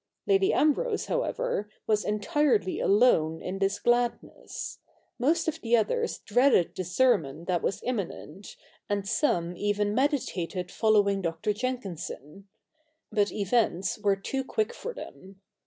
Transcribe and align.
Lady 0.25 0.51
Ambrose, 0.51 1.05
however, 1.05 1.69
was 1.85 2.03
entirely 2.03 2.79
alone 2.79 3.39
in 3.39 3.59
this 3.59 3.77
gladness. 3.77 4.79
Most 5.19 5.47
of 5.47 5.61
the 5.61 5.77
others 5.77 6.17
dreaded 6.17 6.73
the 6.73 6.83
sermon 6.83 7.45
that 7.45 7.61
was 7.61 7.81
immi 7.81 8.07
nent, 8.11 8.55
and 8.89 9.07
some 9.07 9.55
even 9.55 9.93
meditated 9.93 10.71
following 10.71 11.21
Dr. 11.21 11.53
Jenkinson. 11.53 12.47
But 13.11 13.31
events 13.31 13.99
were 13.99 14.15
too 14.15 14.43
quick 14.43 14.73
for 14.73 14.91
them. 14.95 15.39